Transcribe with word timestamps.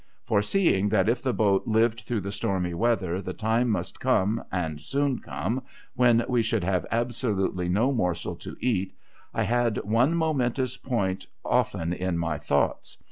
Foreseeing 0.23 0.89
that 0.89 1.07
if 1.07 1.21
the 1.21 1.31
boat 1.31 1.67
lived 1.67 1.99
through 1.99 2.21
the 2.21 2.31
stormy 2.31 2.73
weather, 2.73 3.21
the 3.21 3.33
time 3.33 3.69
must 3.69 3.99
come, 3.99 4.43
and 4.51 4.81
soon 4.81 5.19
come, 5.19 5.61
when 5.93 6.25
we 6.27 6.41
should 6.41 6.63
have 6.63 6.87
absolutely 6.89 7.69
no 7.69 7.91
morsel 7.91 8.35
to 8.37 8.57
eat, 8.59 8.95
I 9.31 9.43
had 9.43 9.77
one 9.83 10.15
momentous 10.15 10.75
point 10.75 11.27
often 11.45 11.93
in 11.93 12.17
my 12.17 12.39
thoughts. 12.39 12.97